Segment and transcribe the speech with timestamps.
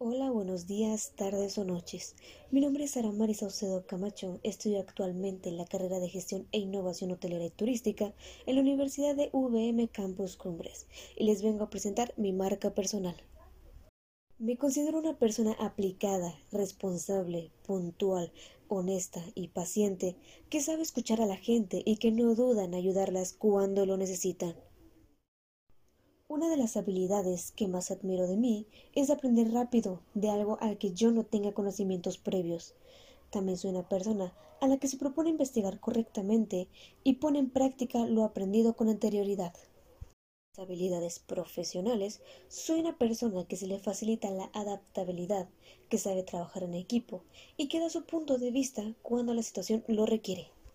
[0.00, 2.14] Hola, buenos días, tardes o noches.
[2.52, 4.38] Mi nombre es Sara Mari Saucedo Camacho.
[4.44, 8.14] Estudio actualmente la carrera de Gestión e Innovación Hotelera y Turística
[8.46, 13.16] en la Universidad de VM Campus Cumbres y les vengo a presentar mi marca personal.
[14.38, 18.30] Me considero una persona aplicada, responsable, puntual,
[18.68, 20.14] honesta y paciente,
[20.48, 24.54] que sabe escuchar a la gente y que no duda en ayudarlas cuando lo necesitan.
[26.30, 30.76] Una de las habilidades que más admiro de mí es aprender rápido de algo al
[30.76, 32.74] que yo no tenga conocimientos previos.
[33.30, 36.68] También soy una persona a la que se propone investigar correctamente
[37.02, 39.54] y pone en práctica lo aprendido con anterioridad.
[40.54, 45.48] Las habilidades profesionales, soy una persona que se le facilita la adaptabilidad,
[45.88, 47.22] que sabe trabajar en equipo
[47.56, 50.50] y que da su punto de vista cuando la situación lo requiere.